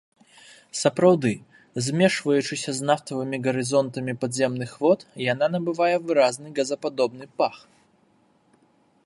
Сапраўды, 0.83 1.33
змешваючыся 1.87 2.71
з 2.77 2.87
нафтавымі 2.91 3.37
гарызонтамі 3.49 4.17
падземных 4.25 4.71
вод, 4.85 4.99
яна 5.33 5.45
набывае 5.59 5.93
выразны 6.09 6.47
газападобны 6.63 7.25
пах. 7.45 7.55